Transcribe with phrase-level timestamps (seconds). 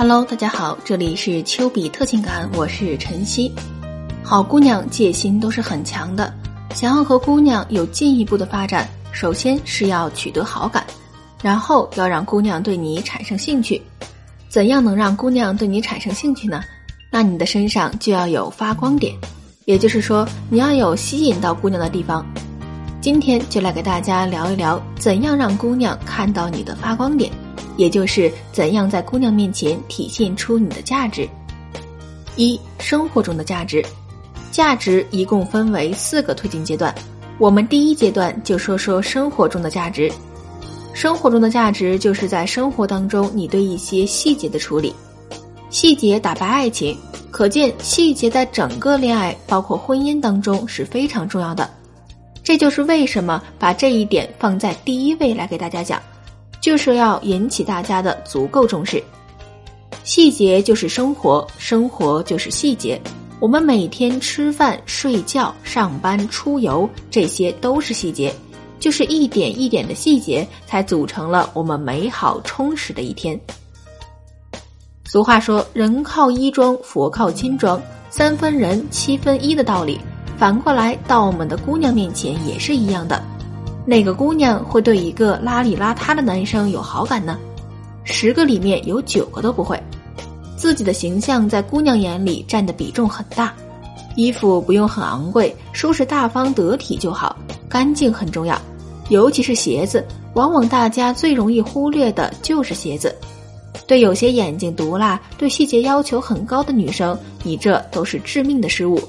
[0.00, 3.52] Hello，大家好，这里是丘比特情感，我是晨曦。
[4.22, 6.32] 好姑娘戒心都是很强的，
[6.72, 10.86] 想要和姑娘有进一步的发展，首先是要取得好感，
[11.42, 13.82] 然后要让姑娘对你产生兴趣。
[14.48, 16.62] 怎样能让姑娘对你产生兴趣呢？
[17.10, 19.12] 那你的身上就要有发光点，
[19.64, 22.24] 也就是说你要有吸引到姑娘的地方。
[23.00, 27.32] 今天就来给大家聊一聊，怎样让姑娘看到你的发光点。
[27.78, 31.26] 也就是怎样在姑娘面前体现出你的价值。
[32.36, 33.82] 一生活中的价值，
[34.52, 36.94] 价值一共分为四个推进阶段。
[37.38, 40.12] 我们第一阶段就说说生活中的价值。
[40.92, 44.92] 生活中的价值就是在生活当中你对一些细节的处理，
[45.70, 46.98] 细节打败爱情，
[47.30, 51.70] 可见细节在整个恋爱包括婚姻当中是非常重要的。
[52.42, 56.02] 这就是为什么把这一点放在第一位来给大家讲。
[56.68, 59.02] 就是要引起大家的足够重视，
[60.04, 63.00] 细节就是生活，生活就是细节。
[63.40, 68.30] 我们每天吃饭、睡觉、上班、出游，这些都是细节，
[68.78, 73.40] 就是一点一点的细节，才组成了我们美好充实的一天。
[75.06, 79.98] 俗话说：“人靠衣装，佛靠金装，三分人，七分衣”的道理，
[80.36, 83.24] 反过来到我们的姑娘面前也是一样的。
[83.88, 87.38] 哪个姑娘会对一个邋里邋遢的男生有好感呢？
[88.04, 89.82] 十个里面有九个都不会。
[90.58, 93.50] 自己的形象在姑娘眼里占的比重很大，
[94.14, 97.34] 衣服不用很昂贵，收拾大方得体就好，
[97.66, 98.60] 干净很重要。
[99.08, 103.16] 尤其是鞋子，往往大家最容易忽略的就是鞋子。
[103.86, 109.00] 对有些眼睛毒辣、对细节要求很高的女生，你这都是致命的失误。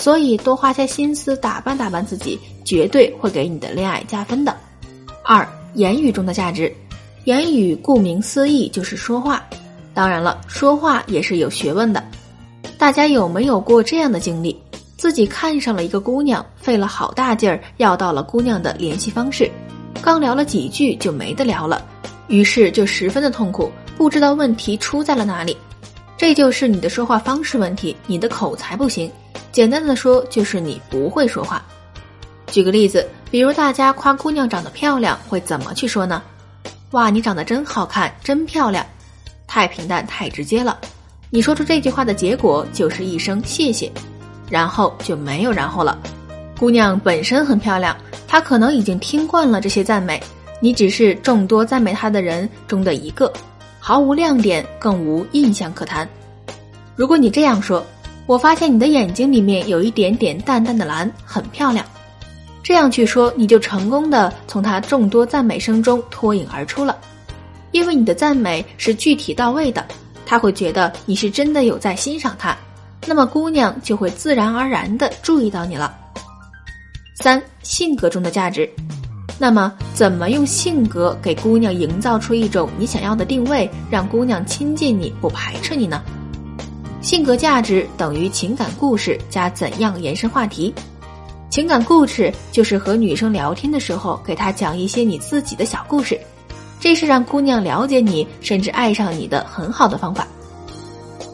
[0.00, 4.56] 所以多花些心思打扮打扮自己，绝对会给你的恋爱加分的。
[5.22, 6.74] 二、言语中的价值，
[7.24, 9.44] 言语顾名思义就是说话，
[9.92, 12.02] 当然了，说话也是有学问的。
[12.78, 14.58] 大家有没有过这样的经历？
[14.96, 19.50] 自己看上了一个姑娘，费了好大劲儿要到了姑娘的联系方式，
[20.00, 21.86] 刚聊了几句就没得聊了，
[22.28, 25.54] 于是就十分的痛苦，不知道问题出在了哪里。
[26.16, 29.10] 这就是你的说话方式问题，你的口才不行。
[29.52, 31.62] 简单的说，就是你不会说话。
[32.46, 36.22] 举个例子，比如大家夸姑娘长得漂亮，会怎么去说呢？
[36.92, 38.84] 哇，你长得真好看，真漂亮，
[39.46, 40.78] 太平淡，太直接了。
[41.30, 43.90] 你说出这句话的结果就是一声谢谢，
[44.48, 45.98] 然后就没有然后了。
[46.58, 47.96] 姑娘本身很漂亮，
[48.26, 50.20] 她可能已经听惯了这些赞美，
[50.60, 53.32] 你只是众多赞美她的人中的一个，
[53.78, 56.08] 毫无亮点，更无印象可谈。
[56.96, 57.84] 如果你这样说。
[58.26, 61.84] 我发现你的眼睛里面有一点点淡淡的蓝，很漂亮。
[62.62, 66.96] 这样去说，你就成功的从他众多赞美声中脱颖而出了，
[67.72, 69.84] 因为你的赞美是具体到位的，
[70.24, 72.56] 他会觉得你是真的有在欣赏他，
[73.06, 75.96] 那么姑娘就会自然而然的注意到你了。
[77.16, 78.70] 三性格中的价值，
[79.36, 86.00] 那么怎么用性格给姑娘营造出一种你想要的定位，让姑娘亲近你不排斥你呢？
[87.00, 90.72] 性格价值等于情感故事加怎样延伸话题？
[91.48, 96.20] 情感故事就是和女生聊天的时候，给她讲一些你自己的小故事，
[96.78, 100.28] 这是让姑娘了解你甚至爱上你的很好的方法。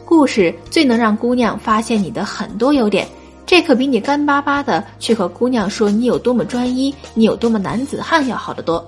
[0.05, 3.05] 故事最能让姑娘发现你的很多优点，
[3.45, 8.83] 这可比你干巴巴的去和姑娘说你有多么专一，你有多么男子汉要好得多。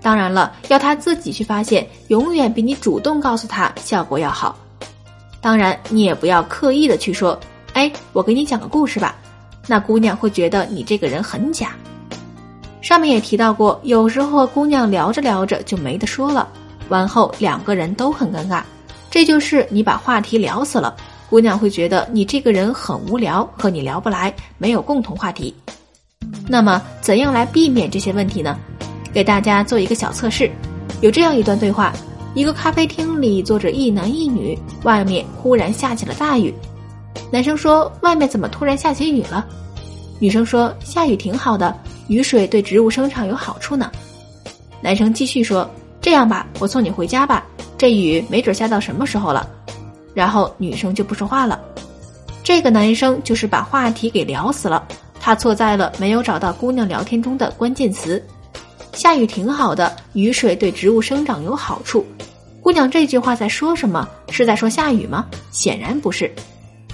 [0.00, 4.56] 当然了，要她自己去发现，永远比你主动告诉她效果要好。
[5.40, 7.38] 当然，你也不要刻意的去说，
[7.72, 9.16] 哎，我给你讲个故事吧，
[9.66, 11.72] 那姑娘会觉得你这个人很假。
[12.82, 16.48] 上面也提到过，有时候姑娘聊着聊着就没得说了，
[16.88, 18.62] 完后两个人都很尴尬，
[19.10, 20.94] 这就是你把话题聊死了，
[21.28, 25.54] 姑娘会觉得你这个人很无聊，和你聊不来，没有共同话题。
[26.48, 28.58] 那么，怎样来避免这些问题呢？
[29.12, 30.50] 给大家做一个小测试，
[31.00, 31.92] 有这样一段对话。
[32.34, 36.54] 一个咖啡厅里坐着一男一女，外面忽然下起了大雨。
[37.30, 39.44] 男生说：“外面怎么突然下起雨了？”
[40.20, 41.76] 女生说：“下雨挺好的，
[42.08, 43.90] 雨水对植物生长有好处呢。”
[44.80, 45.68] 男生继续说
[46.00, 47.44] ：“这样吧，我送你回家吧，
[47.76, 49.48] 这雨没准下到什么时候了。”
[50.14, 51.60] 然后女生就不说话了。
[52.42, 54.86] 这个男生就是把话题给聊死了，
[55.20, 58.22] 他错在了没有找到姑娘聊天中的关键词。
[58.92, 62.04] 下雨挺好的，雨水对植物生长有好处。
[62.62, 64.08] 姑娘这句话在说什么？
[64.28, 65.26] 是在说下雨吗？
[65.50, 66.30] 显然不是。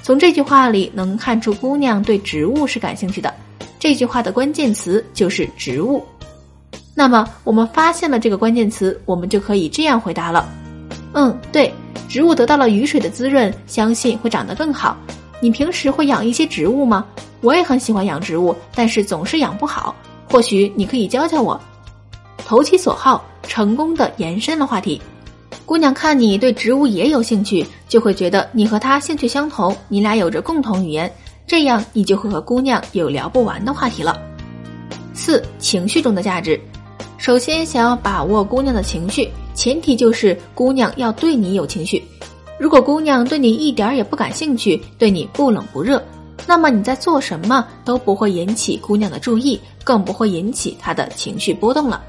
[0.02, 3.32] 从这句话里能看出，姑娘对植物是感兴趣的。
[3.78, 6.04] 这句话的关键词就是植物。
[6.94, 10.48] 那么我们发现了这个关键词，我们就可以这样回答了：
[11.12, 11.72] 嗯，对，
[12.08, 14.96] 植物得到了雨水的滋润，相信会长得更好。
[15.40, 17.04] 你平时会养一些植物吗？
[17.42, 19.94] 我也很喜欢养植物，但是总是养不好。
[20.30, 21.60] 或许你可以教教我。
[22.38, 25.00] 投其所好，成功的延伸了话题。
[25.66, 31.12] 姑娘看你对植物也有兴趣，就会觉得你和她兴趣相同，你俩有着共同语言，
[31.44, 34.16] 这样你就会和姑娘有聊不完的话题了。
[35.12, 36.58] 四、情绪中的价值。
[37.18, 42.00] 首先，想要把握姑娘的情绪，前提就是姑娘要对你有情绪。
[42.60, 46.00] 如果姑娘对你一点也不感兴趣，对你不冷不热，
[46.46, 52.00] 那么你在做什么都不会引起姑娘的注意，更不会引起她的情绪波动了。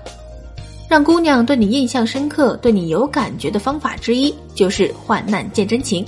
[0.88, 6.06] 让姑娘对你印象深刻、对你有感觉的方法之一，就是患难见真情。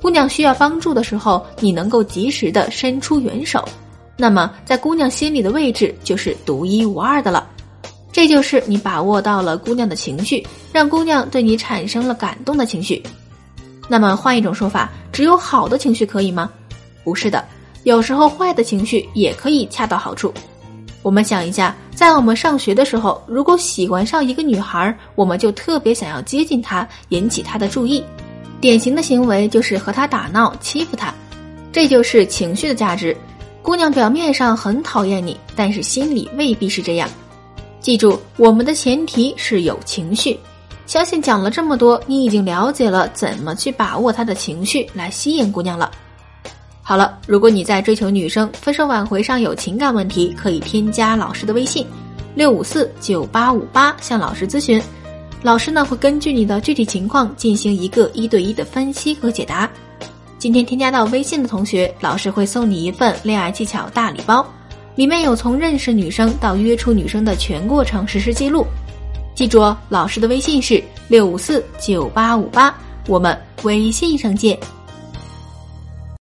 [0.00, 3.66] 姑娘需要帮助的时候，你能够及时的伸出援手，
[4.18, 7.48] 那么在姑娘心里的位置就是独一无二的了。
[8.12, 13.02] 这就是你把握到了姑娘的情绪，让姑娘对你产生了感动的情绪。
[13.88, 16.50] 那么换一种说法，只有好的情绪可以吗？
[17.02, 17.42] 不是的，
[17.84, 20.32] 有时候坏的情绪也可以恰到好处。
[21.04, 28.02] 我们想一下，在我们上学的时候，如果喜欢上一个女孩，我们就特别想要接近她，引起她的注意。
[28.58, 31.12] 典型的行为就是和她打闹、欺负她，
[31.70, 33.14] 这就是情绪的价值。
[33.60, 37.06] 姑娘表面上很讨厌你，但是心里未必是这样。
[37.80, 40.40] 记住，我们的前提是有情绪。
[40.86, 45.90] 相信讲了这么多，你已经了解了怎么去把握她的情绪来吸引姑娘了。
[46.86, 51.86] 好了，如果你在追求女生、分手挽回上有情感问题，可以添加老师的微信
[52.34, 54.80] 六五四九八五八向老师咨询。
[55.42, 59.68] 老师呢会根据你的具体情况进行一个一对一的分析和解答。
[60.38, 64.46] 今天添加到微信的同学，老师会送你一份恋爱技巧大礼包，
[64.94, 68.66] 里面有从认识女生到约出女生的全过程实时记录。
[69.34, 72.74] 记住哦，老师的微信是六五四九八五八，
[73.08, 74.58] 我们微信上见。